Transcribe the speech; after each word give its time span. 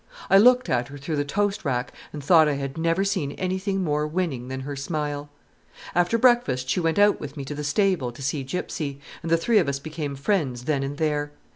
I 0.31 0.39
looked 0.39 0.67
at 0.67 0.87
her 0.87 0.97
through 0.97 1.17
the 1.17 1.23
toast 1.23 1.63
rack 1.63 1.93
and 2.11 2.23
thought 2.23 2.47
I 2.47 2.53
had 2.53 2.75
never 2.75 3.03
seen 3.03 3.33
anything 3.33 3.83
more 3.83 4.07
winning 4.07 4.47
than 4.47 4.61
her 4.61 4.75
smile. 4.75 5.29
After 5.93 6.17
breakfast 6.17 6.67
she 6.69 6.79
went 6.79 6.97
out 6.97 7.19
with 7.19 7.37
me 7.37 7.45
to 7.45 7.53
the 7.53 7.63
stable 7.63 8.11
to 8.13 8.21
see 8.23 8.43
Gypsy, 8.43 8.97
and 9.21 9.29
the 9.29 9.37
three 9.37 9.59
of 9.59 9.69
us 9.69 9.77
became 9.77 10.15
friends 10.15 10.63
then 10.65 10.81
and 10.81 10.97
there. 10.97 11.33